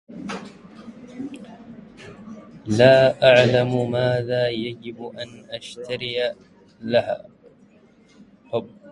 [2.65, 6.15] لا أعلم ماذا يجب ان أشتري
[6.81, 7.25] لها